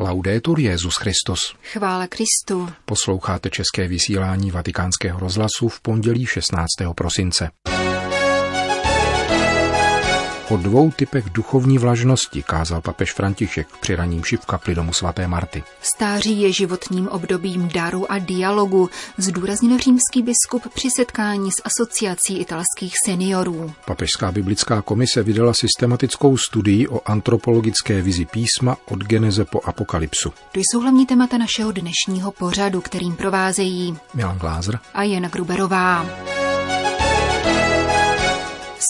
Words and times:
Laudetur 0.00 0.60
Jezus 0.60 0.96
Christus. 0.96 1.54
Chvála 1.72 2.06
Kristu. 2.06 2.72
Posloucháte 2.84 3.50
české 3.50 3.88
vysílání 3.88 4.50
Vatikánského 4.50 5.20
rozhlasu 5.20 5.68
v 5.68 5.80
pondělí 5.80 6.26
16. 6.26 6.66
prosince. 6.94 7.50
O 10.50 10.56
dvou 10.56 10.90
typech 10.90 11.30
duchovní 11.30 11.78
vlažnosti 11.78 12.42
kázal 12.42 12.80
papež 12.80 13.12
František 13.12 13.68
při 13.80 13.96
raním 13.96 14.22
v 14.22 14.46
kapli 14.46 14.74
domu 14.74 14.92
svaté 14.92 15.28
Marty. 15.28 15.62
Stáří 15.80 16.40
je 16.40 16.52
životním 16.52 17.08
obdobím 17.08 17.68
daru 17.68 18.12
a 18.12 18.18
dialogu, 18.18 18.90
zdůraznil 19.18 19.78
římský 19.78 20.22
biskup 20.22 20.72
při 20.74 20.88
setkání 20.96 21.50
s 21.52 21.62
asociací 21.64 22.38
italských 22.38 22.94
seniorů. 23.06 23.72
Papežská 23.86 24.32
biblická 24.32 24.82
komise 24.82 25.22
vydala 25.22 25.54
systematickou 25.54 26.36
studii 26.36 26.88
o 26.88 27.00
antropologické 27.04 28.02
vizi 28.02 28.26
písma 28.26 28.76
od 28.84 28.98
geneze 28.98 29.44
po 29.44 29.60
apokalypsu. 29.64 30.32
To 30.52 30.60
jsou 30.60 30.80
hlavní 30.80 31.06
témata 31.06 31.38
našeho 31.38 31.72
dnešního 31.72 32.32
pořadu, 32.32 32.80
kterým 32.80 33.16
provázejí 33.16 33.98
Milan 34.14 34.38
Glázer 34.38 34.78
a 34.94 35.02
Jana 35.02 35.28
Gruberová. 35.28 36.06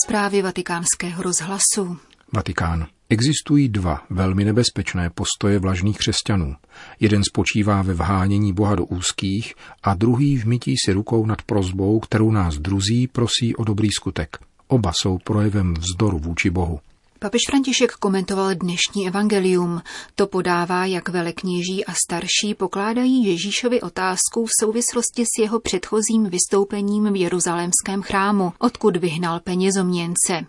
Zprávy 0.09 0.41
vatikánského 0.41 1.23
rozhlasu. 1.23 1.97
Vatikán. 2.33 2.87
Existují 3.09 3.69
dva 3.69 4.03
velmi 4.09 4.45
nebezpečné 4.45 5.09
postoje 5.09 5.59
vlažných 5.59 5.97
křesťanů. 5.97 6.55
Jeden 6.99 7.21
spočívá 7.23 7.81
ve 7.81 7.93
vhánění 7.93 8.53
Boha 8.53 8.75
do 8.75 8.85
úzkých 8.85 9.53
a 9.83 9.93
druhý 9.93 10.37
v 10.37 10.45
mytí 10.45 10.75
si 10.85 10.93
rukou 10.93 11.25
nad 11.25 11.41
prozbou, 11.41 11.99
kterou 11.99 12.31
nás 12.31 12.57
druzí 12.57 13.07
prosí 13.07 13.55
o 13.55 13.63
dobrý 13.63 13.89
skutek. 13.91 14.37
Oba 14.67 14.91
jsou 14.93 15.17
projevem 15.17 15.73
vzdoru 15.73 16.19
vůči 16.19 16.49
Bohu. 16.49 16.79
Papež 17.21 17.41
František 17.49 17.91
komentoval 17.91 18.55
dnešní 18.55 19.07
evangelium. 19.07 19.81
To 20.15 20.27
podává, 20.27 20.85
jak 20.85 21.09
velekněží 21.09 21.85
a 21.85 21.93
starší 21.93 22.55
pokládají 22.57 23.25
Ježíšovi 23.25 23.81
otázku 23.81 24.45
v 24.45 24.49
souvislosti 24.59 25.25
s 25.25 25.39
jeho 25.39 25.59
předchozím 25.59 26.29
vystoupením 26.29 27.13
v 27.13 27.15
Jeruzalémském 27.15 28.01
chrámu, 28.01 28.53
odkud 28.59 28.97
vyhnal 28.97 29.39
penězoměnce. 29.39 30.45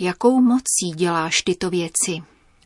Jakou 0.00 0.40
mocí 0.40 0.90
děláš 0.96 1.42
tyto 1.42 1.70
věci? 1.70 2.22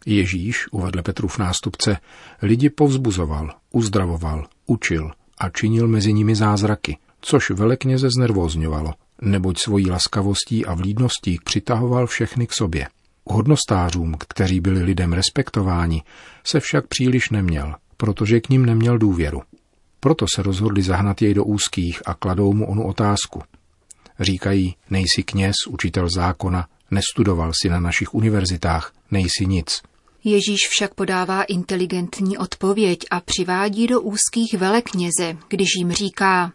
Ježíš, 0.07 0.73
uvedl 0.73 1.03
Petrův 1.03 1.39
nástupce, 1.39 1.97
lidi 2.43 2.71
povzbuzoval, 2.71 3.55
uzdravoval, 3.73 4.47
učil 4.67 5.11
a 5.39 5.49
činil 5.49 5.89
mezi 5.89 6.13
nimi 6.13 6.35
zázraky, 6.35 6.99
což 7.21 7.51
velekněze 7.51 8.09
znervózňovalo, 8.17 8.95
neboť 9.23 9.59
svojí 9.59 9.91
laskavostí 9.91 10.67
a 10.67 10.75
vlídností 10.75 11.39
přitahoval 11.45 12.07
všechny 12.07 12.47
k 12.47 12.53
sobě. 12.53 12.87
Hodnostářům, 13.25 14.15
kteří 14.29 14.61
byli 14.61 14.83
lidem 14.83 15.13
respektováni, 15.13 16.03
se 16.45 16.61
však 16.61 16.87
příliš 16.87 17.31
neměl, 17.31 17.75
protože 17.97 18.41
k 18.41 18.49
ním 18.49 18.67
neměl 18.67 18.99
důvěru. 18.99 19.43
Proto 20.01 20.27
se 20.35 20.43
rozhodli 20.43 20.83
zahnat 20.83 21.23
jej 21.23 21.35
do 21.35 21.45
úzkých 21.45 22.03
a 22.07 22.15
kladou 22.15 22.53
mu 22.53 22.69
onu 22.69 22.87
otázku. 22.87 23.43
Říkají, 24.21 24.77
nejsi 24.91 25.23
kněz, 25.23 25.55
učitel 25.69 26.09
zákona, 26.17 26.69
nestudoval 26.91 27.53
si 27.63 27.69
na 27.69 27.81
našich 27.81 28.15
univerzitách, 28.15 28.93
nejsi 29.11 29.47
nic. 29.47 29.83
Ježíš 30.25 30.59
však 30.71 30.95
podává 30.95 31.43
inteligentní 31.43 32.39
odpověď 32.39 32.99
a 33.11 33.21
přivádí 33.21 33.87
do 33.87 34.01
úzkých 34.01 34.55
velekněze, 34.59 35.37
když 35.49 35.69
jim 35.79 35.93
říká, 35.93 36.53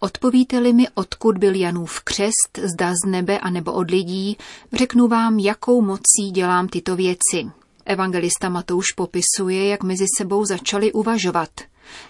Odpovíte-li 0.00 0.72
mi, 0.72 0.88
odkud 0.94 1.38
byl 1.38 1.54
Janův 1.54 2.00
křest, 2.00 2.58
zda 2.62 2.92
z 2.92 3.10
nebe 3.10 3.38
a 3.38 3.50
nebo 3.50 3.72
od 3.72 3.90
lidí, 3.90 4.36
řeknu 4.72 5.08
vám, 5.08 5.38
jakou 5.38 5.82
mocí 5.82 6.30
dělám 6.32 6.68
tyto 6.68 6.96
věci. 6.96 7.50
Evangelista 7.84 8.48
Matouš 8.48 8.86
popisuje, 8.96 9.68
jak 9.68 9.82
mezi 9.82 10.04
sebou 10.18 10.44
začali 10.44 10.92
uvažovat. 10.92 11.50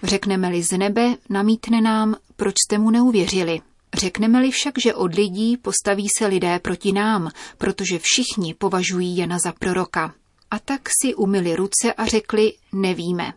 Řekneme-li 0.03 0.63
z 0.63 0.79
nebe, 0.79 1.15
namítne 1.31 1.81
nám, 1.81 2.17
proč 2.37 2.55
jste 2.65 2.79
mu 2.79 2.91
neuvěřili. 2.91 3.61
Řekneme-li 3.95 4.51
však, 4.51 4.75
že 4.79 4.95
od 4.95 5.15
lidí 5.15 5.57
postaví 5.57 6.07
se 6.19 6.27
lidé 6.27 6.59
proti 6.59 6.93
nám, 6.93 7.31
protože 7.59 7.99
všichni 8.03 8.55
považují 8.55 9.17
Jana 9.17 9.39
za 9.39 9.53
proroka. 9.53 10.15
A 10.51 10.59
tak 10.59 10.81
si 11.03 11.15
umyli 11.15 11.57
ruce 11.57 11.93
a 11.97 12.07
řekli, 12.07 12.53
nevíme. 12.73 13.33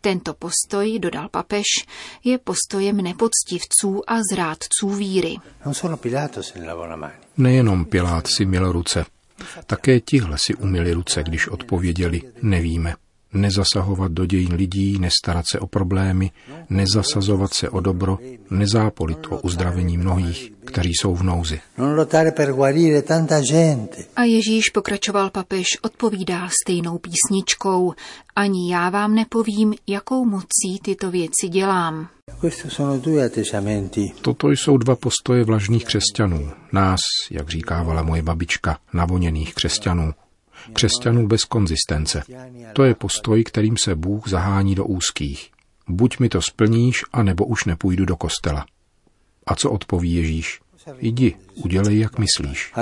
Tento 0.00 0.34
postoj, 0.34 0.98
dodal 0.98 1.28
papež, 1.28 1.66
je 2.24 2.38
postojem 2.38 2.96
nepoctivců 2.96 4.10
a 4.10 4.16
zrádců 4.32 4.88
víry. 4.88 5.36
Nejenom 7.36 7.84
Pilát 7.84 8.26
si 8.26 8.44
měl 8.44 8.72
ruce, 8.72 9.04
také 9.66 10.00
tihle 10.00 10.38
si 10.38 10.54
umyli 10.54 10.92
ruce, 10.92 11.22
když 11.22 11.48
odpověděli 11.48 12.22
nevíme 12.42 12.94
nezasahovat 13.32 14.12
do 14.12 14.26
dějin 14.26 14.54
lidí, 14.54 14.98
nestarat 14.98 15.44
se 15.52 15.58
o 15.58 15.66
problémy, 15.66 16.30
nezasazovat 16.70 17.54
se 17.54 17.68
o 17.68 17.80
dobro, 17.80 18.18
nezápolit 18.50 19.18
o 19.30 19.40
uzdravení 19.40 19.98
mnohých, 19.98 20.52
kteří 20.64 20.92
jsou 20.94 21.14
v 21.14 21.22
nouzi. 21.22 21.60
A 24.16 24.24
Ježíš 24.24 24.70
pokračoval 24.70 25.30
papež 25.30 25.66
odpovídá 25.82 26.48
stejnou 26.62 26.98
písničkou. 26.98 27.92
Ani 28.36 28.72
já 28.72 28.90
vám 28.90 29.14
nepovím, 29.14 29.74
jakou 29.86 30.24
mocí 30.24 30.78
tyto 30.82 31.10
věci 31.10 31.48
dělám. 31.48 32.08
Toto 34.22 34.50
jsou 34.50 34.76
dva 34.76 34.96
postoje 34.96 35.44
vlažných 35.44 35.84
křesťanů, 35.84 36.50
nás, 36.72 37.00
jak 37.30 37.48
říkávala 37.48 38.02
moje 38.02 38.22
babička, 38.22 38.78
navoněných 38.92 39.54
křesťanů, 39.54 40.12
křesťanů 40.72 41.26
bez 41.26 41.44
konzistence. 41.44 42.22
To 42.72 42.84
je 42.84 42.94
postoj, 42.94 43.44
kterým 43.44 43.76
se 43.76 43.94
Bůh 43.94 44.28
zahání 44.28 44.74
do 44.74 44.84
úzkých. 44.84 45.50
Buď 45.88 46.18
mi 46.18 46.28
to 46.28 46.42
splníš, 46.42 47.04
anebo 47.12 47.44
už 47.44 47.64
nepůjdu 47.64 48.04
do 48.04 48.16
kostela. 48.16 48.66
A 49.46 49.54
co 49.54 49.70
odpoví 49.70 50.14
Ježíš? 50.14 50.60
Jdi, 50.98 51.36
udělej, 51.54 51.98
jak 51.98 52.18
myslíš. 52.18 52.72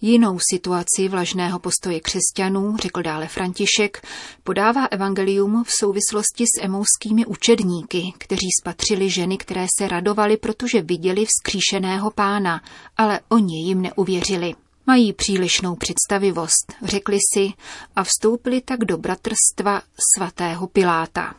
Jinou 0.00 0.38
situaci 0.50 1.08
vlažného 1.08 1.58
postoje 1.58 2.00
křesťanů, 2.00 2.76
řekl 2.76 3.02
dále 3.02 3.28
František, 3.28 4.06
podává 4.44 4.84
evangelium 4.86 5.64
v 5.64 5.70
souvislosti 5.70 6.44
s 6.44 6.64
emouskými 6.64 7.26
učedníky, 7.26 8.12
kteří 8.18 8.46
spatřili 8.62 9.10
ženy, 9.10 9.36
které 9.38 9.66
se 9.78 9.88
radovaly, 9.88 10.36
protože 10.36 10.82
viděli 10.82 11.24
vzkříšeného 11.26 12.10
pána, 12.10 12.62
ale 12.96 13.20
oni 13.28 13.66
jim 13.66 13.82
neuvěřili. 13.82 14.54
Mají 14.86 15.12
přílišnou 15.12 15.76
představivost, 15.76 16.72
řekli 16.82 17.18
si, 17.34 17.48
a 17.96 18.04
vstoupili 18.04 18.60
tak 18.60 18.80
do 18.84 18.98
bratrstva 18.98 19.82
svatého 20.16 20.66
Piláta. 20.66 21.34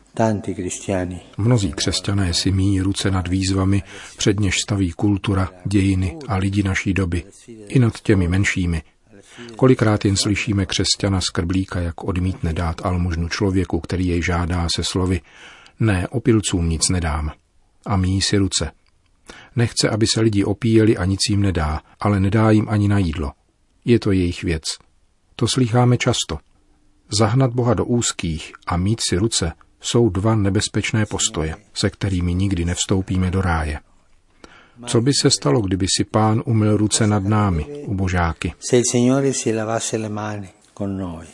Mnozí 1.36 1.72
křesťané 1.72 2.34
si 2.34 2.50
míjí 2.50 2.80
ruce 2.80 3.10
nad 3.10 3.28
výzvami, 3.28 3.82
před 4.16 4.40
něž 4.40 4.54
staví 4.58 4.90
kultura, 4.90 5.50
dějiny 5.64 6.18
a 6.28 6.36
lidi 6.36 6.62
naší 6.62 6.94
doby, 6.94 7.24
i 7.68 7.78
nad 7.78 8.00
těmi 8.00 8.28
menšími. 8.28 8.82
Kolikrát 9.56 10.04
jen 10.04 10.16
slyšíme 10.16 10.66
křesťana 10.66 11.20
skrblíka, 11.20 11.80
jak 11.80 12.04
odmítne 12.04 12.52
dát 12.52 12.86
almužnu 12.86 13.28
člověku, 13.28 13.80
který 13.80 14.06
jej 14.06 14.22
žádá 14.22 14.66
se 14.76 14.84
slovy 14.84 15.20
ne, 15.80 16.08
opilcům 16.08 16.68
nic 16.68 16.88
nedám. 16.88 17.32
A 17.86 17.96
míjí 17.96 18.20
si 18.20 18.38
ruce. 18.38 18.70
Nechce, 19.56 19.90
aby 19.90 20.06
se 20.06 20.20
lidi 20.20 20.44
opíjeli 20.44 20.96
a 20.96 21.04
nic 21.04 21.20
jim 21.30 21.42
nedá, 21.42 21.80
ale 22.00 22.20
nedá 22.20 22.50
jim 22.50 22.68
ani 22.68 22.88
na 22.88 22.98
jídlo. 22.98 23.32
Je 23.84 23.98
to 23.98 24.12
jejich 24.12 24.42
věc. 24.42 24.62
To 25.36 25.48
slýcháme 25.48 25.96
často. 25.96 26.38
Zahnat 27.18 27.52
Boha 27.52 27.74
do 27.74 27.84
úzkých 27.84 28.52
a 28.66 28.76
mít 28.76 29.00
si 29.08 29.16
ruce 29.16 29.52
jsou 29.80 30.08
dva 30.08 30.34
nebezpečné 30.34 31.06
postoje, 31.06 31.56
se 31.74 31.90
kterými 31.90 32.34
nikdy 32.34 32.64
nevstoupíme 32.64 33.30
do 33.30 33.40
ráje. 33.40 33.80
Co 34.86 35.00
by 35.00 35.12
se 35.22 35.30
stalo, 35.30 35.60
kdyby 35.60 35.86
si 35.96 36.04
pán 36.04 36.42
umyl 36.46 36.76
ruce 36.76 37.06
nad 37.06 37.24
námi, 37.24 37.66
ubožáky? 37.86 38.52
Se 38.70 38.76
il 38.76 38.82
Signore 38.90 39.32
si 39.32 39.52
lavasse 39.52 39.98
le 39.98 40.08
mani 40.08 40.48
con 40.74 40.96
noi. 40.96 41.26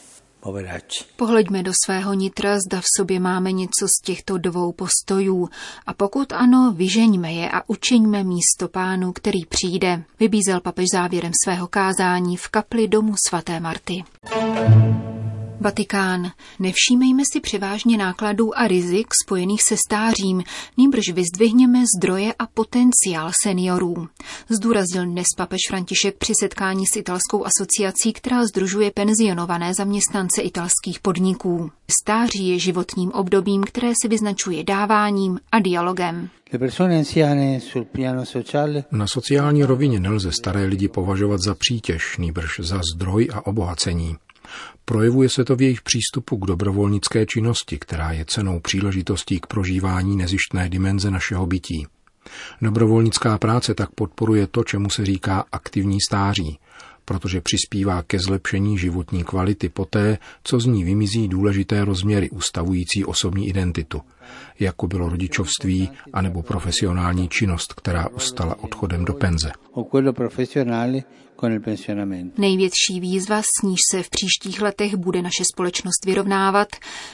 Pohleďme 1.17 1.63
do 1.63 1.73
svého 1.85 2.15
nitra, 2.15 2.59
zda 2.67 2.81
v 2.81 2.85
sobě 2.97 3.21
máme 3.21 3.53
něco 3.53 3.87
z 3.89 4.03
těchto 4.05 4.39
dvou 4.39 4.73
postojů 4.73 5.49
a 5.87 5.95
pokud 5.95 6.33
ano, 6.33 6.73
vyžeňme 6.77 7.33
je 7.33 7.51
a 7.51 7.63
učiňme 7.67 8.25
místo 8.25 8.69
pánu, 8.69 9.13
který 9.13 9.47
přijde, 9.49 10.03
vybízel 10.21 10.61
papež 10.61 10.87
závěrem 10.93 11.33
svého 11.45 11.67
kázání 11.67 12.37
v 12.37 12.49
kapli 12.49 12.89
domu 12.89 13.15
svaté 13.29 13.61
Marty. 13.61 14.05
Vatikán. 15.61 16.31
Nevšímejme 16.59 17.23
si 17.33 17.41
převážně 17.41 17.99
nákladů 17.99 18.59
a 18.59 18.69
rizik 18.69 19.07
spojených 19.25 19.63
se 19.63 19.77
stářím, 19.87 20.43
nýbrž 20.77 21.09
vyzdvihněme 21.13 21.85
zdroje 21.97 22.35
a 22.39 22.47
potenciál 22.47 23.31
seniorů. 23.45 24.09
Zdůraznil 24.49 25.07
dnes 25.07 25.27
papež 25.37 25.61
František 25.69 26.17
při 26.19 26.33
setkání 26.41 26.87
s 26.87 26.97
italskou 26.97 27.45
asociací, 27.45 28.13
která 28.13 28.47
združuje 28.47 28.91
penzionované 28.91 29.75
zaměstnance 29.75 30.43
italských 30.43 31.01
podniků. 31.01 31.71
Stáří 32.01 32.49
je 32.49 32.59
životním 32.59 33.13
obdobím, 33.13 33.63
které 33.63 33.93
se 34.03 34.09
vyznačuje 34.09 34.65
dáváním 34.65 35.39
a 35.53 35.59
dialogem. 35.59 36.29
Na 38.91 39.07
sociální 39.07 39.65
rovině 39.65 40.01
nelze 40.01 40.33
staré 40.33 40.65
lidi 40.65 40.89
považovat 40.89 41.41
za 41.47 41.55
přítěž, 41.55 42.17
nýbrž 42.19 42.61
za 42.63 42.81
zdroj 42.95 43.29
a 43.33 43.47
obohacení. 43.47 44.17
Projevuje 44.85 45.29
se 45.29 45.45
to 45.45 45.57
v 45.57 45.63
jejich 45.63 45.83
přístupu 45.83 46.37
k 46.37 46.47
dobrovolnické 46.47 47.27
činnosti, 47.27 47.79
která 47.79 48.13
je 48.13 48.25
cenou 48.25 48.61
příležitostí 48.61 49.41
k 49.41 49.47
prožívání 49.47 50.17
nezištné 50.17 50.69
dimenze 50.69 51.11
našeho 51.11 51.47
bytí. 51.47 51.87
Dobrovolnická 52.63 53.39
práce 53.39 53.75
tak 53.75 53.91
podporuje 53.91 54.47
to, 54.47 54.65
čemu 54.65 54.91
se 54.91 55.05
říká 55.07 55.45
aktivní 55.53 55.99
stáří, 56.01 56.59
protože 57.11 57.41
přispívá 57.41 58.03
ke 58.03 58.19
zlepšení 58.19 58.79
životní 58.79 59.25
kvality 59.25 59.69
poté, 59.69 60.19
co 60.45 60.61
z 60.61 60.67
ní 60.67 60.85
vymizí 60.85 61.29
důležité 61.29 61.85
rozměry 61.85 62.31
ustavující 62.31 63.05
osobní 63.05 63.49
identitu, 63.49 64.01
jako 64.61 64.87
bylo 64.87 65.09
rodičovství 65.09 65.91
anebo 66.13 66.43
profesionální 66.43 67.29
činnost, 67.29 67.73
která 67.75 68.09
ustala 68.09 68.57
odchodem 68.63 69.05
do 69.05 69.15
penze. 69.15 69.53
Největší 72.39 73.01
výzva, 73.01 73.43
s 73.43 73.63
níž 73.63 73.79
se 73.91 74.03
v 74.03 74.11
příštích 74.11 74.63
letech 74.63 74.95
bude 74.95 75.23
naše 75.23 75.45
společnost 75.55 76.07
vyrovnávat, 76.07 76.69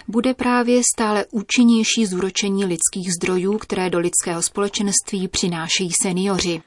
bude 0.08 0.34
právě 0.34 0.82
stále 0.94 1.26
účinnější 1.30 2.06
zúročení 2.06 2.64
lidských 2.64 3.12
zdrojů, 3.20 3.58
které 3.58 3.90
do 3.90 3.98
lidského 3.98 4.42
společenství 4.42 5.28
přinášejí 5.28 5.90
seniori. 6.02 6.62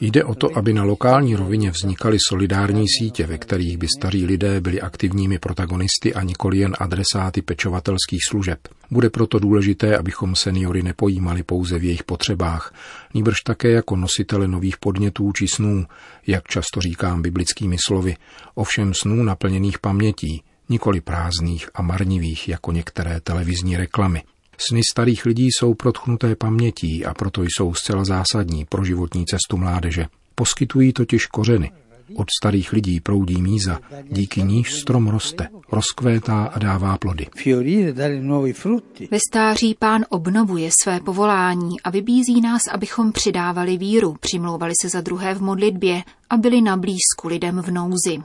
Jde 0.00 0.24
o 0.24 0.34
to, 0.34 0.56
aby 0.56 0.72
na 0.72 0.82
lokální 0.84 1.36
rovině 1.36 1.70
vznikaly 1.70 2.18
solidární 2.28 2.84
sítě, 2.98 3.26
ve 3.26 3.38
kterých 3.38 3.78
by 3.78 3.86
starí 3.98 4.26
lidé 4.26 4.60
byli 4.60 4.80
aktivními 4.80 5.38
protagonisty 5.38 6.14
a 6.14 6.22
nikoli 6.22 6.58
jen 6.58 6.76
adresáty 6.78 7.42
pečovatelských 7.42 8.20
služeb. 8.30 8.58
Bude 8.90 9.10
proto 9.10 9.38
důležité, 9.38 9.96
abychom 9.96 10.36
seniory 10.36 10.82
nepojímali 10.82 11.42
pouze 11.42 11.78
v 11.78 11.84
jejich 11.84 12.04
potřebách, 12.04 12.74
níbrž 13.14 13.40
také 13.40 13.70
jako 13.70 13.96
nositele 13.96 14.48
nových 14.48 14.76
podnětů 14.76 15.32
či 15.32 15.48
snů, 15.48 15.86
jak 16.26 16.48
často 16.48 16.80
říkám 16.80 17.22
biblickými 17.22 17.76
slovy, 17.86 18.16
ovšem 18.54 18.94
snů 18.94 19.22
naplněných 19.22 19.78
pamětí, 19.78 20.42
nikoli 20.68 21.00
prázdných 21.00 21.68
a 21.74 21.82
marnivých 21.82 22.48
jako 22.48 22.72
některé 22.72 23.20
televizní 23.20 23.76
reklamy. 23.76 24.22
Sny 24.58 24.80
starých 24.90 25.24
lidí 25.26 25.46
jsou 25.46 25.74
protchnuté 25.74 26.36
pamětí 26.36 27.04
a 27.04 27.14
proto 27.14 27.42
jsou 27.42 27.74
zcela 27.74 28.04
zásadní 28.04 28.64
pro 28.64 28.84
životní 28.84 29.26
cestu 29.26 29.56
mládeže. 29.56 30.06
Poskytují 30.34 30.92
totiž 30.92 31.26
kořeny, 31.26 31.72
od 32.16 32.26
starých 32.40 32.72
lidí 32.72 33.00
proudí 33.00 33.42
míza, 33.42 33.78
díky 34.10 34.42
níž 34.42 34.72
strom 34.72 35.08
roste, 35.08 35.48
rozkvétá 35.72 36.44
a 36.44 36.58
dává 36.58 36.98
plody. 36.98 37.26
Ve 39.10 39.18
stáří 39.28 39.74
pán 39.78 40.04
obnovuje 40.08 40.70
své 40.82 41.00
povolání 41.00 41.80
a 41.80 41.90
vybízí 41.90 42.40
nás, 42.40 42.62
abychom 42.72 43.12
přidávali 43.12 43.76
víru, 43.76 44.16
přimlouvali 44.20 44.72
se 44.82 44.88
za 44.88 45.00
druhé 45.00 45.34
v 45.34 45.42
modlitbě 45.42 46.02
a 46.30 46.36
byli 46.36 46.60
na 46.60 46.76
blízku 46.76 47.28
lidem 47.28 47.62
v 47.62 47.70
nouzi. 47.70 48.18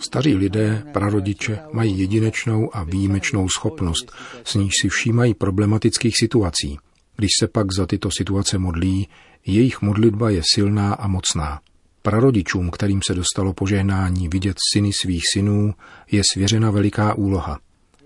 Staří 0.00 0.34
lidé, 0.34 0.82
prarodiče, 0.92 1.58
mají 1.72 1.98
jedinečnou 1.98 2.76
a 2.76 2.84
výjimečnou 2.84 3.48
schopnost, 3.48 4.12
s 4.44 4.54
níž 4.54 4.72
si 4.82 4.88
všímají 4.88 5.34
problematických 5.34 6.14
situací. 6.18 6.78
Když 7.16 7.30
se 7.40 7.48
pak 7.48 7.72
za 7.72 7.86
tyto 7.86 8.10
situace 8.10 8.58
modlí, 8.58 9.08
jejich 9.46 9.82
modlitba 9.82 10.30
je 10.30 10.42
silná 10.54 10.94
a 10.94 11.08
mocná. 11.08 11.60
Prarodičům, 12.06 12.70
kterým 12.70 13.00
se 13.06 13.14
dostalo 13.14 13.52
požehnání 13.52 14.28
vidět 14.28 14.56
syny 14.72 14.90
svých 14.92 15.22
synů, 15.34 15.74
je 16.12 16.22
svěřena 16.32 16.70
veliká 16.70 17.14
úloha. 17.14 17.58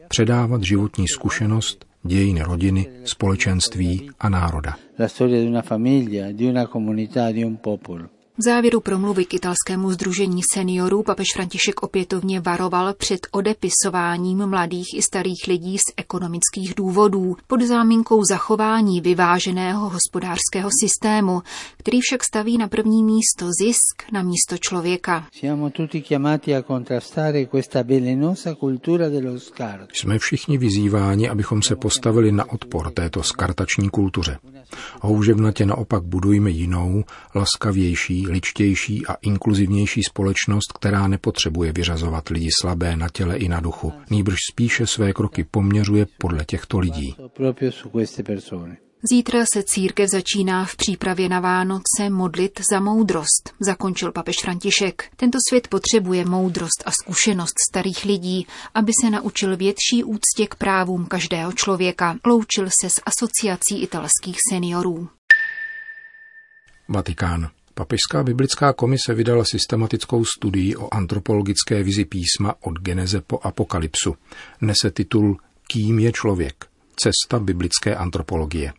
Předávat 0.08 0.62
životní 0.62 1.08
zkušenost, 1.08 1.86
dějiny 2.02 2.42
rodiny, 2.42 2.86
společenství 3.04 4.10
a 4.20 4.28
národa. 4.28 4.76
La 4.98 5.08
storia 5.08 5.40
di 5.40 5.48
una 5.48 5.62
famiglia, 5.62 6.32
di 6.32 6.46
una 6.46 6.66
comunità, 6.66 7.32
di 7.32 7.44
un 7.44 7.56
popolo. 7.56 8.08
V 8.38 8.42
závěru 8.42 8.80
promluvy 8.80 9.24
k 9.24 9.34
italskému 9.34 9.90
združení 9.90 10.40
seniorů 10.54 11.02
papež 11.02 11.26
František 11.34 11.82
opětovně 11.82 12.40
varoval 12.40 12.94
před 12.94 13.26
odepisováním 13.30 14.46
mladých 14.46 14.86
i 14.94 15.02
starých 15.02 15.46
lidí 15.48 15.78
z 15.78 15.92
ekonomických 15.96 16.74
důvodů 16.74 17.36
pod 17.46 17.62
záminkou 17.62 18.24
zachování 18.24 19.00
vyváženého 19.00 19.88
hospodářského 19.88 20.70
systému, 20.80 21.42
který 21.78 22.00
však 22.00 22.24
staví 22.24 22.58
na 22.58 22.68
první 22.68 23.04
místo 23.04 23.46
zisk 23.60 24.12
na 24.12 24.22
místo 24.22 24.58
člověka. 24.58 25.26
Jsme 29.92 30.18
všichni 30.18 30.58
vyzýváni, 30.58 31.28
abychom 31.28 31.62
se 31.62 31.76
postavili 31.76 32.32
na 32.32 32.50
odpor 32.50 32.90
této 32.90 33.22
skartační 33.22 33.90
kultuře. 33.90 34.38
Houževnatě 35.00 35.66
naopak 35.66 36.02
budujme 36.02 36.50
jinou, 36.50 37.04
laskavější, 37.34 38.26
ličtější 38.28 39.06
a 39.06 39.14
inkluzivnější 39.14 40.02
společnost, 40.02 40.72
která 40.72 41.08
nepotřebuje 41.08 41.72
vyřazovat 41.72 42.28
lidi 42.28 42.48
slabé 42.60 42.96
na 42.96 43.08
těle 43.08 43.36
i 43.36 43.48
na 43.48 43.60
duchu, 43.60 43.92
nýbrž 44.10 44.38
spíše 44.52 44.86
své 44.86 45.12
kroky 45.12 45.44
poměřuje 45.50 46.06
podle 46.18 46.44
těchto 46.44 46.78
lidí. 46.78 47.14
Zítra 49.02 49.44
se 49.54 49.62
církev 49.62 50.10
začíná 50.10 50.64
v 50.64 50.76
přípravě 50.76 51.28
na 51.28 51.40
Vánoce 51.40 52.10
modlit 52.10 52.60
za 52.70 52.80
moudrost, 52.80 53.54
zakončil 53.60 54.12
papež 54.12 54.36
František. 54.42 55.04
Tento 55.16 55.38
svět 55.48 55.68
potřebuje 55.68 56.24
moudrost 56.24 56.82
a 56.86 56.90
zkušenost 56.90 57.54
starých 57.70 58.04
lidí, 58.04 58.46
aby 58.74 58.92
se 59.02 59.10
naučil 59.10 59.56
větší 59.56 60.04
úctě 60.04 60.46
k 60.48 60.54
právům 60.54 61.06
každého 61.06 61.52
člověka. 61.52 62.16
Loučil 62.26 62.68
se 62.80 62.90
s 62.90 63.02
asociací 63.06 63.82
italských 63.82 64.36
seniorů. 64.50 65.08
Vatikán. 66.88 67.48
Papežská 67.74 68.22
biblická 68.22 68.72
komise 68.72 69.14
vydala 69.14 69.44
systematickou 69.44 70.24
studii 70.24 70.76
o 70.76 70.94
antropologické 70.94 71.82
vizi 71.82 72.04
písma 72.04 72.54
od 72.60 72.78
Geneze 72.78 73.20
po 73.20 73.38
apokalypsu. 73.42 74.16
Nese 74.60 74.90
titul 74.90 75.36
Kým 75.66 75.98
je 75.98 76.12
člověk? 76.12 76.66
Cesta 76.96 77.38
biblické 77.38 77.96
antropologie. 77.96 78.72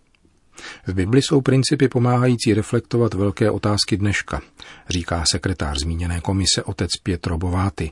V 0.87 0.93
Bibli 0.93 1.21
jsou 1.21 1.41
principy 1.41 1.87
pomáhající 1.87 2.53
reflektovat 2.53 3.13
velké 3.13 3.51
otázky 3.51 3.97
dneška, 3.97 4.41
říká 4.89 5.23
sekretář 5.31 5.79
zmíněné 5.79 6.21
komise 6.21 6.63
otec 6.63 6.89
Pietro 7.03 7.37
Bováty. 7.37 7.91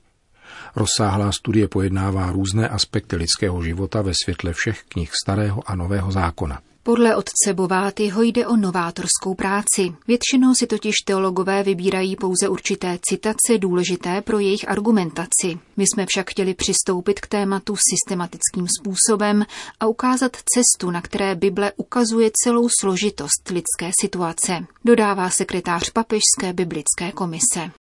Rozsáhlá 0.75 1.31
studie 1.31 1.67
pojednává 1.67 2.31
různé 2.31 2.69
aspekty 2.69 3.15
lidského 3.15 3.63
života 3.63 4.01
ve 4.01 4.11
světle 4.23 4.53
všech 4.53 4.83
knih 4.83 5.11
Starého 5.23 5.69
a 5.69 5.75
Nového 5.75 6.11
zákona. 6.11 6.61
Podle 6.83 7.15
otce 7.15 7.53
Bovátyho 7.53 8.21
jde 8.21 8.47
o 8.47 8.55
novátorskou 8.55 9.33
práci. 9.35 9.95
Většinou 10.07 10.55
si 10.55 10.67
totiž 10.67 10.95
teologové 11.05 11.63
vybírají 11.63 12.15
pouze 12.15 12.49
určité 12.49 12.99
citace 13.01 13.57
důležité 13.57 14.21
pro 14.21 14.39
jejich 14.39 14.69
argumentaci. 14.69 15.59
My 15.77 15.83
jsme 15.83 16.05
však 16.05 16.29
chtěli 16.29 16.53
přistoupit 16.53 17.19
k 17.19 17.27
tématu 17.27 17.75
systematickým 17.89 18.67
způsobem 18.79 19.45
a 19.79 19.87
ukázat 19.87 20.37
cestu, 20.55 20.91
na 20.91 21.01
které 21.01 21.35
Bible 21.35 21.71
ukazuje 21.77 22.31
celou 22.43 22.69
složitost 22.79 23.49
lidské 23.49 23.91
situace, 24.01 24.65
dodává 24.85 25.29
sekretář 25.29 25.89
Papežské 25.89 26.53
biblické 26.53 27.11
komise. 27.11 27.71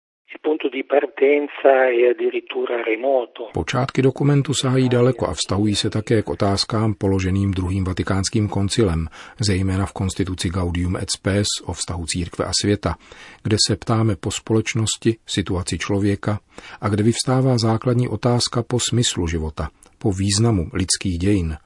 Počátky 3.53 4.01
dokumentu 4.01 4.53
sahají 4.53 4.89
daleko 4.89 5.27
a 5.27 5.33
vztahují 5.33 5.75
se 5.75 5.89
také 5.89 6.21
k 6.21 6.29
otázkám 6.29 6.93
položeným 6.93 7.51
druhým 7.51 7.83
vatikánským 7.83 8.49
koncilem, 8.49 9.07
zejména 9.47 9.85
v 9.85 9.93
konstituci 9.93 10.49
Gaudium 10.49 10.95
et 10.95 11.09
Spes 11.11 11.47
o 11.65 11.73
vztahu 11.73 12.05
církve 12.05 12.45
a 12.45 12.51
světa, 12.61 12.95
kde 13.43 13.57
se 13.67 13.75
ptáme 13.75 14.15
po 14.15 14.31
společnosti, 14.31 15.15
situaci 15.25 15.77
člověka 15.77 16.39
a 16.81 16.89
kde 16.89 17.03
vyvstává 17.03 17.57
základní 17.57 18.07
otázka 18.07 18.63
po 18.63 18.79
smyslu 18.79 19.27
života, 19.27 19.69
po 19.97 20.11
významu 20.11 20.69
lidských 20.73 21.17
dějin, 21.19 21.57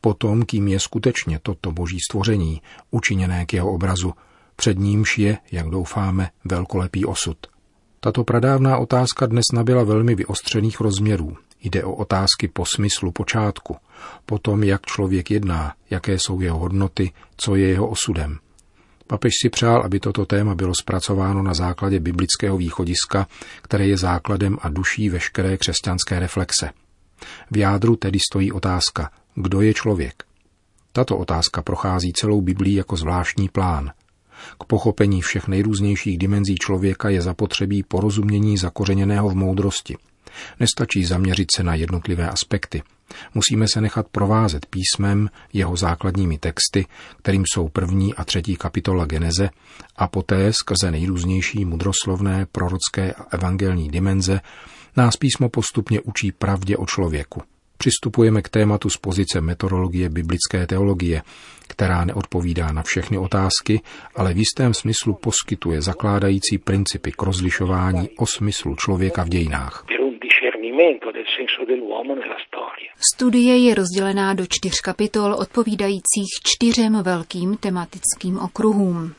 po 0.00 0.14
tom, 0.14 0.42
kým 0.42 0.68
je 0.68 0.80
skutečně 0.80 1.38
toto 1.42 1.72
boží 1.72 1.98
stvoření, 2.10 2.62
učiněné 2.90 3.46
k 3.46 3.52
jeho 3.52 3.72
obrazu, 3.72 4.12
před 4.56 4.78
nímž 4.78 5.18
je, 5.18 5.38
jak 5.52 5.66
doufáme, 5.68 6.28
velkolepý 6.44 7.04
osud– 7.04 7.38
tato 8.00 8.24
pradávná 8.24 8.78
otázka 8.78 9.26
dnes 9.26 9.44
nabyla 9.54 9.82
velmi 9.84 10.14
vyostřených 10.14 10.80
rozměrů. 10.80 11.36
Jde 11.62 11.84
o 11.84 11.92
otázky 11.92 12.48
po 12.48 12.66
smyslu 12.66 13.12
počátku, 13.12 13.76
po 14.26 14.38
tom, 14.38 14.62
jak 14.62 14.86
člověk 14.86 15.30
jedná, 15.30 15.74
jaké 15.90 16.18
jsou 16.18 16.40
jeho 16.40 16.58
hodnoty, 16.58 17.12
co 17.36 17.54
je 17.54 17.68
jeho 17.68 17.88
osudem. 17.88 18.38
Papež 19.06 19.32
si 19.42 19.48
přál, 19.48 19.82
aby 19.84 20.00
toto 20.00 20.26
téma 20.26 20.54
bylo 20.54 20.72
zpracováno 20.74 21.42
na 21.42 21.54
základě 21.54 22.00
biblického 22.00 22.56
východiska, 22.56 23.26
které 23.62 23.86
je 23.86 23.96
základem 23.96 24.58
a 24.62 24.68
duší 24.68 25.08
veškeré 25.08 25.56
křesťanské 25.56 26.18
reflexe. 26.18 26.70
V 27.50 27.56
jádru 27.56 27.96
tedy 27.96 28.18
stojí 28.30 28.52
otázka, 28.52 29.10
kdo 29.34 29.60
je 29.60 29.74
člověk. 29.74 30.24
Tato 30.92 31.18
otázka 31.18 31.62
prochází 31.62 32.12
celou 32.12 32.40
Biblí 32.40 32.74
jako 32.74 32.96
zvláštní 32.96 33.48
plán– 33.48 33.90
k 34.60 34.64
pochopení 34.64 35.22
všech 35.22 35.48
nejrůznějších 35.48 36.18
dimenzí 36.18 36.54
člověka 36.54 37.08
je 37.08 37.22
zapotřebí 37.22 37.82
porozumění 37.82 38.58
zakořeněného 38.58 39.28
v 39.28 39.34
moudrosti. 39.34 39.96
Nestačí 40.60 41.04
zaměřit 41.04 41.48
se 41.56 41.62
na 41.62 41.74
jednotlivé 41.74 42.28
aspekty. 42.28 42.82
Musíme 43.34 43.66
se 43.72 43.80
nechat 43.80 44.08
provázet 44.08 44.66
písmem, 44.66 45.30
jeho 45.52 45.76
základními 45.76 46.38
texty, 46.38 46.86
kterým 47.16 47.44
jsou 47.46 47.68
první 47.68 48.14
a 48.14 48.24
třetí 48.24 48.56
kapitola 48.56 49.04
Geneze, 49.04 49.50
a 49.96 50.08
poté 50.08 50.52
skrze 50.52 50.90
nejrůznější 50.90 51.64
mudroslovné, 51.64 52.46
prorocké 52.52 53.12
a 53.12 53.26
evangelní 53.30 53.88
dimenze 53.88 54.40
nás 54.96 55.16
písmo 55.16 55.48
postupně 55.48 56.00
učí 56.00 56.32
pravdě 56.32 56.76
o 56.76 56.86
člověku. 56.86 57.42
Přistupujeme 57.78 58.42
k 58.42 58.48
tématu 58.48 58.90
z 58.90 58.96
pozice 58.96 59.40
metodologie 59.40 60.08
biblické 60.08 60.66
teologie, 60.66 61.22
která 61.68 62.04
neodpovídá 62.04 62.72
na 62.72 62.82
všechny 62.82 63.18
otázky, 63.18 63.80
ale 64.16 64.34
v 64.34 64.36
jistém 64.36 64.74
smyslu 64.74 65.14
poskytuje 65.14 65.82
zakládající 65.82 66.58
principy 66.58 67.12
k 67.12 67.22
rozlišování 67.22 68.08
o 68.18 68.26
smyslu 68.26 68.76
člověka 68.76 69.24
v 69.24 69.28
dějinách. 69.28 69.84
Studie 73.14 73.58
je 73.58 73.74
rozdělená 73.74 74.34
do 74.34 74.44
čtyř 74.48 74.80
kapitol 74.80 75.34
odpovídajících 75.34 76.30
čtyřem 76.44 77.02
velkým 77.02 77.56
tematickým 77.56 78.38
okruhům. 78.38 79.14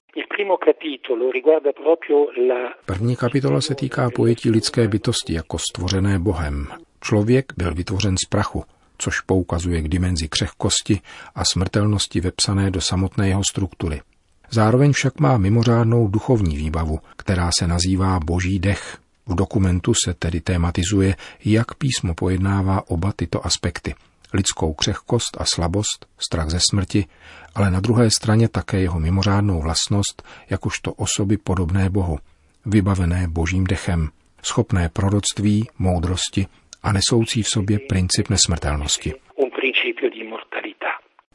První 2.85 3.15
kapitola 3.15 3.61
se 3.61 3.75
týká 3.75 4.09
pojetí 4.15 4.49
lidské 4.49 4.87
bytosti 4.87 5.33
jako 5.33 5.57
stvořené 5.57 6.19
Bohem. 6.19 6.88
Člověk 7.01 7.53
byl 7.57 7.75
vytvořen 7.75 8.15
z 8.25 8.27
prachu, 8.29 8.63
což 8.97 9.21
poukazuje 9.21 9.81
k 9.81 9.87
dimenzi 9.87 10.27
křehkosti 10.27 11.01
a 11.35 11.45
smrtelnosti 11.45 12.21
vepsané 12.21 12.71
do 12.71 12.81
samotné 12.81 13.27
jeho 13.27 13.41
struktury. 13.51 14.01
Zároveň 14.51 14.93
však 14.93 15.19
má 15.19 15.37
mimořádnou 15.37 16.07
duchovní 16.07 16.57
výbavu, 16.57 16.99
která 17.17 17.49
se 17.59 17.67
nazývá 17.67 18.19
boží 18.19 18.59
dech. 18.59 18.97
V 19.27 19.35
dokumentu 19.35 19.93
se 19.93 20.13
tedy 20.13 20.41
tématizuje, 20.41 21.15
jak 21.45 21.73
písmo 21.73 22.13
pojednává 22.13 22.89
oba 22.89 23.13
tyto 23.15 23.45
aspekty. 23.45 23.95
Lidskou 24.33 24.73
křehkost 24.73 25.37
a 25.37 25.45
slabost, 25.45 26.05
strach 26.17 26.49
ze 26.49 26.59
smrti, 26.69 27.05
ale 27.55 27.71
na 27.71 27.79
druhé 27.79 28.09
straně 28.11 28.47
také 28.47 28.79
jeho 28.79 28.99
mimořádnou 28.99 29.61
vlastnost, 29.61 30.23
jakožto 30.49 30.93
osoby 30.93 31.37
podobné 31.37 31.89
Bohu, 31.89 32.19
vybavené 32.65 33.27
božím 33.27 33.63
dechem, 33.63 34.09
schopné 34.43 34.89
proroctví, 34.89 35.69
moudrosti 35.79 36.47
a 36.83 36.91
nesoucí 36.91 37.43
v 37.43 37.49
sobě 37.49 37.79
princip 37.89 38.29
nesmrtelnosti. 38.29 39.13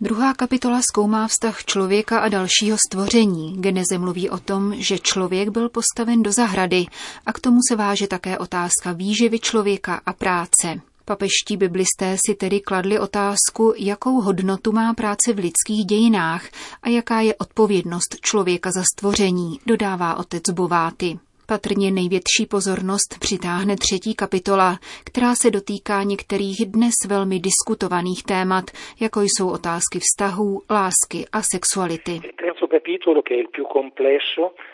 Druhá 0.00 0.34
kapitola 0.34 0.80
zkoumá 0.82 1.28
vztah 1.28 1.64
člověka 1.64 2.18
a 2.18 2.28
dalšího 2.28 2.78
stvoření. 2.88 3.62
Geneze 3.62 3.98
mluví 3.98 4.30
o 4.30 4.38
tom, 4.38 4.74
že 4.76 4.98
člověk 4.98 5.48
byl 5.48 5.68
postaven 5.68 6.22
do 6.22 6.32
zahrady 6.32 6.86
a 7.26 7.32
k 7.32 7.40
tomu 7.40 7.58
se 7.68 7.76
váže 7.76 8.06
také 8.06 8.38
otázka 8.38 8.92
výživy 8.92 9.38
člověka 9.38 10.00
a 10.06 10.12
práce. 10.12 10.80
Papeští 11.04 11.56
biblisté 11.56 12.16
si 12.26 12.34
tedy 12.34 12.60
kladli 12.60 12.98
otázku, 12.98 13.74
jakou 13.76 14.20
hodnotu 14.20 14.72
má 14.72 14.94
práce 14.94 15.32
v 15.32 15.38
lidských 15.38 15.84
dějinách 15.84 16.48
a 16.82 16.88
jaká 16.88 17.20
je 17.20 17.34
odpovědnost 17.34 18.16
člověka 18.20 18.70
za 18.70 18.82
stvoření, 18.94 19.60
dodává 19.66 20.14
otec 20.14 20.42
Bováty. 20.50 21.18
Patrně 21.46 21.90
největší 21.90 22.46
pozornost 22.48 23.18
přitáhne 23.20 23.76
třetí 23.76 24.14
kapitola, 24.14 24.78
která 25.04 25.34
se 25.34 25.50
dotýká 25.50 26.02
některých 26.02 26.66
dnes 26.66 26.94
velmi 27.06 27.40
diskutovaných 27.40 28.22
témat, 28.22 28.70
jako 29.00 29.22
jsou 29.22 29.48
otázky 29.50 29.98
vztahů, 29.98 30.62
lásky 30.70 31.26
a 31.32 31.42
sexuality. 31.42 32.20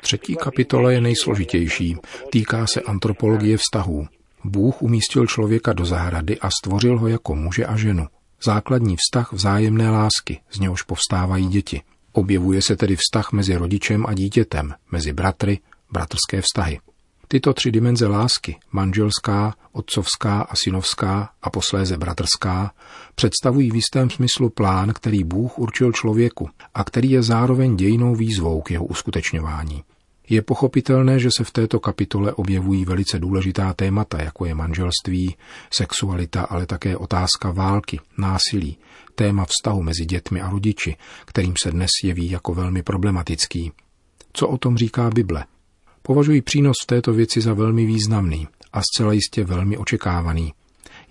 Třetí 0.00 0.36
kapitola 0.36 0.90
je 0.92 1.00
nejsložitější. 1.00 1.96
Týká 2.30 2.66
se 2.74 2.80
antropologie 2.80 3.56
vztahů. 3.56 4.06
Bůh 4.44 4.82
umístil 4.82 5.26
člověka 5.26 5.72
do 5.72 5.84
zahrady 5.84 6.38
a 6.38 6.48
stvořil 6.50 6.98
ho 6.98 7.08
jako 7.08 7.34
muže 7.34 7.66
a 7.66 7.76
ženu. 7.76 8.06
Základní 8.42 8.96
vztah 8.96 9.32
vzájemné 9.32 9.90
lásky, 9.90 10.40
z 10.50 10.60
něhož 10.60 10.82
povstávají 10.82 11.48
děti. 11.48 11.80
Objevuje 12.12 12.62
se 12.62 12.76
tedy 12.76 12.96
vztah 12.96 13.32
mezi 13.32 13.56
rodičem 13.56 14.06
a 14.06 14.14
dítětem, 14.14 14.74
mezi 14.92 15.12
bratry, 15.12 15.58
bratrské 15.92 16.42
vztahy. 16.42 16.78
Tyto 17.28 17.54
tři 17.54 17.70
dimenze 17.70 18.06
lásky, 18.06 18.56
manželská, 18.72 19.54
otcovská 19.72 20.40
a 20.40 20.56
synovská 20.64 21.30
a 21.42 21.50
posléze 21.50 21.96
bratrská, 21.96 22.72
představují 23.14 23.70
v 23.70 23.74
jistém 23.74 24.10
smyslu 24.10 24.50
plán, 24.50 24.92
který 24.92 25.24
Bůh 25.24 25.58
určil 25.58 25.92
člověku 25.92 26.48
a 26.74 26.84
který 26.84 27.10
je 27.10 27.22
zároveň 27.22 27.76
dějnou 27.76 28.14
výzvou 28.14 28.60
k 28.60 28.70
jeho 28.70 28.84
uskutečňování. 28.84 29.84
Je 30.28 30.42
pochopitelné, 30.42 31.18
že 31.18 31.28
se 31.36 31.44
v 31.44 31.50
této 31.50 31.80
kapitole 31.80 32.32
objevují 32.32 32.84
velice 32.84 33.18
důležitá 33.18 33.72
témata, 33.72 34.22
jako 34.22 34.44
je 34.44 34.54
manželství, 34.54 35.36
sexualita, 35.72 36.42
ale 36.42 36.66
také 36.66 36.96
otázka 36.96 37.50
války, 37.50 38.00
násilí, 38.18 38.78
téma 39.14 39.44
vztahu 39.44 39.82
mezi 39.82 40.04
dětmi 40.04 40.40
a 40.40 40.50
rodiči, 40.50 40.96
kterým 41.24 41.54
se 41.62 41.70
dnes 41.70 41.90
jeví 42.04 42.30
jako 42.30 42.54
velmi 42.54 42.82
problematický. 42.82 43.72
Co 44.32 44.48
o 44.48 44.58
tom 44.58 44.76
říká 44.76 45.10
Bible? 45.10 45.44
Považuji 46.02 46.42
přínos 46.42 46.76
v 46.82 46.86
této 46.86 47.12
věci 47.12 47.40
za 47.40 47.54
velmi 47.54 47.86
významný 47.86 48.48
a 48.72 48.80
zcela 48.82 49.12
jistě 49.12 49.44
velmi 49.44 49.76
očekávaný. 49.76 50.52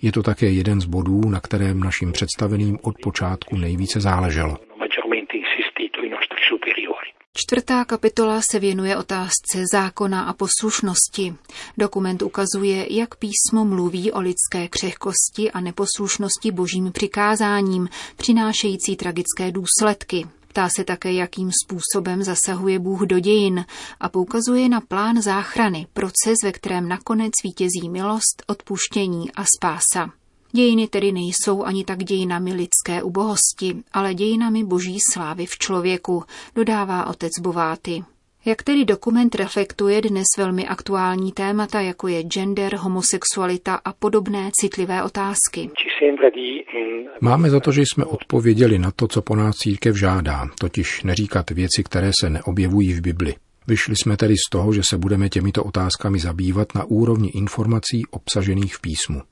Je 0.02 0.12
to 0.12 0.22
také 0.22 0.50
jeden 0.50 0.80
z 0.80 0.84
bodů, 0.84 1.20
na 1.28 1.40
kterém 1.40 1.80
našim 1.80 2.12
představeným 2.12 2.78
od 2.82 2.94
počátku 3.02 3.56
nejvíce 3.56 4.00
záleželo. 4.00 4.58
Čtvrtá 7.36 7.84
kapitola 7.84 8.40
se 8.50 8.58
věnuje 8.58 8.96
otázce 8.96 9.64
zákona 9.72 10.22
a 10.22 10.32
poslušnosti. 10.32 11.34
Dokument 11.78 12.22
ukazuje, 12.22 12.86
jak 12.90 13.14
písmo 13.16 13.64
mluví 13.64 14.12
o 14.12 14.20
lidské 14.20 14.68
křehkosti 14.68 15.50
a 15.52 15.60
neposlušnosti 15.60 16.50
božím 16.50 16.92
přikázáním, 16.92 17.88
přinášející 18.16 18.96
tragické 18.96 19.52
důsledky. 19.52 20.26
Ptá 20.50 20.68
se 20.76 20.84
také, 20.84 21.12
jakým 21.12 21.50
způsobem 21.64 22.22
zasahuje 22.22 22.78
Bůh 22.78 23.00
do 23.02 23.18
dějin 23.18 23.64
a 24.00 24.08
poukazuje 24.08 24.68
na 24.68 24.80
plán 24.80 25.22
záchrany, 25.22 25.86
proces, 25.92 26.36
ve 26.44 26.52
kterém 26.52 26.88
nakonec 26.88 27.32
vítězí 27.44 27.88
milost, 27.88 28.42
odpuštění 28.46 29.32
a 29.32 29.44
spása. 29.56 30.12
Dějiny 30.52 30.88
tedy 30.88 31.12
nejsou 31.12 31.64
ani 31.64 31.84
tak 31.84 31.98
dějinami 31.98 32.52
lidské 32.52 33.02
ubohosti, 33.02 33.82
ale 33.92 34.14
dějinami 34.14 34.64
boží 34.64 34.98
slávy 35.12 35.46
v 35.46 35.58
člověku, 35.58 36.24
dodává 36.54 37.06
otec 37.06 37.32
Bováty. 37.40 38.04
Jak 38.44 38.62
tedy 38.62 38.84
dokument 38.84 39.34
reflektuje 39.34 40.00
dnes 40.00 40.24
velmi 40.38 40.66
aktuální 40.66 41.32
témata, 41.32 41.80
jako 41.80 42.08
je 42.08 42.22
gender, 42.22 42.76
homosexualita 42.76 43.74
a 43.74 43.92
podobné 43.92 44.50
citlivé 44.60 45.02
otázky? 45.02 45.70
Máme 47.20 47.50
za 47.50 47.60
to, 47.60 47.72
že 47.72 47.82
jsme 47.82 48.04
odpověděli 48.04 48.78
na 48.78 48.90
to, 48.90 49.08
co 49.08 49.22
po 49.22 49.36
nás 49.36 49.56
církev 49.56 49.96
žádá, 49.96 50.48
totiž 50.60 51.02
neříkat 51.02 51.50
věci, 51.50 51.84
které 51.84 52.10
se 52.20 52.30
neobjevují 52.30 52.92
v 52.92 53.00
Bibli. 53.00 53.34
Vyšli 53.66 53.94
jsme 53.96 54.16
tedy 54.16 54.34
z 54.36 54.50
toho, 54.50 54.72
že 54.72 54.80
se 54.90 54.98
budeme 54.98 55.28
těmito 55.28 55.64
otázkami 55.64 56.18
zabývat 56.18 56.74
na 56.74 56.84
úrovni 56.84 57.28
informací 57.28 58.02
obsažených 58.10 58.76
v 58.76 58.80
písmu. 58.80 59.22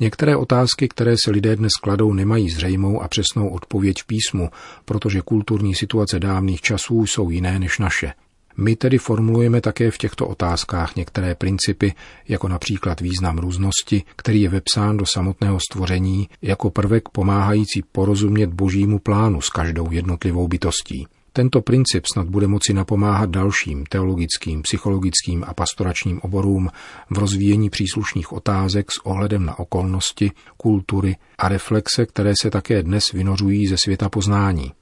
Některé 0.00 0.36
otázky, 0.36 0.88
které 0.88 1.14
se 1.24 1.30
lidé 1.30 1.56
dnes 1.56 1.72
kladou, 1.82 2.12
nemají 2.12 2.50
zřejmou 2.50 3.02
a 3.02 3.08
přesnou 3.08 3.48
odpověď 3.48 3.96
v 4.02 4.06
písmu, 4.06 4.50
protože 4.84 5.20
kulturní 5.20 5.74
situace 5.74 6.20
dávných 6.20 6.60
časů 6.60 7.06
jsou 7.06 7.30
jiné 7.30 7.58
než 7.58 7.78
naše. 7.78 8.12
My 8.56 8.76
tedy 8.76 8.98
formulujeme 8.98 9.60
také 9.60 9.90
v 9.90 9.98
těchto 9.98 10.26
otázkách 10.28 10.96
některé 10.96 11.34
principy, 11.34 11.94
jako 12.28 12.48
například 12.48 13.00
význam 13.00 13.38
různosti, 13.38 14.02
který 14.16 14.42
je 14.42 14.48
vepsán 14.48 14.96
do 14.96 15.06
samotného 15.06 15.58
stvoření 15.70 16.28
jako 16.42 16.70
prvek 16.70 17.08
pomáhající 17.08 17.82
porozumět 17.92 18.50
božímu 18.50 18.98
plánu 18.98 19.40
s 19.40 19.50
každou 19.50 19.90
jednotlivou 19.90 20.48
bytostí. 20.48 21.06
Tento 21.32 21.62
princip 21.62 22.06
snad 22.06 22.28
bude 22.28 22.46
moci 22.46 22.72
napomáhat 22.72 23.30
dalším 23.30 23.86
teologickým, 23.86 24.62
psychologickým 24.62 25.44
a 25.46 25.54
pastoračním 25.54 26.20
oborům 26.20 26.70
v 27.10 27.18
rozvíjení 27.18 27.70
příslušných 27.70 28.32
otázek 28.32 28.92
s 28.92 29.06
ohledem 29.06 29.46
na 29.46 29.58
okolnosti, 29.58 30.30
kultury 30.56 31.16
a 31.38 31.48
reflexe, 31.48 32.06
které 32.06 32.32
se 32.42 32.50
také 32.50 32.82
dnes 32.82 33.12
vynořují 33.12 33.66
ze 33.66 33.76
světa 33.76 34.08
poznání. 34.08 34.72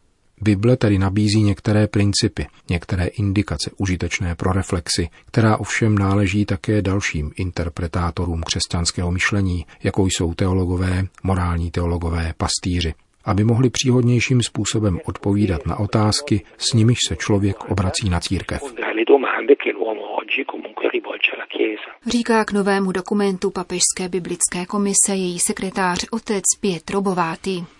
Bible 0.40 0.76
tedy 0.76 0.98
nabízí 0.98 1.42
některé 1.42 1.86
principy, 1.86 2.46
některé 2.70 3.06
indikace 3.06 3.70
užitečné 3.76 4.34
pro 4.34 4.52
reflexy, 4.52 5.08
která 5.26 5.56
ovšem 5.56 5.98
náleží 5.98 6.44
také 6.44 6.82
dalším 6.82 7.30
interpretátorům 7.36 8.42
křesťanského 8.42 9.10
myšlení, 9.10 9.66
jako 9.82 10.06
jsou 10.06 10.34
teologové, 10.34 11.06
morální 11.22 11.70
teologové, 11.70 12.34
pastýři, 12.36 12.94
aby 13.24 13.44
mohli 13.44 13.70
příhodnějším 13.70 14.42
způsobem 14.42 15.00
odpovídat 15.04 15.66
na 15.66 15.78
otázky, 15.78 16.44
s 16.58 16.72
nimiž 16.72 16.98
se 17.08 17.16
člověk 17.16 17.70
obrací 17.70 18.08
na 18.08 18.20
církev. 18.20 18.60
Říká 22.06 22.44
k 22.44 22.52
novému 22.52 22.92
dokumentu 22.92 23.50
Papežské 23.50 24.08
biblické 24.08 24.66
komise 24.66 25.14
její 25.14 25.38
sekretář 25.38 26.06
otec 26.10 26.44
Pietro 26.60 27.00
Bováty. 27.00 27.79